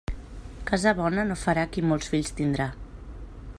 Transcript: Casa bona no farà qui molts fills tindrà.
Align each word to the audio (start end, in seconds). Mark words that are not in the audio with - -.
Casa 0.69 0.93
bona 0.99 1.25
no 1.31 1.37
farà 1.43 1.65
qui 1.75 1.85
molts 1.91 2.11
fills 2.15 2.35
tindrà. 2.41 2.69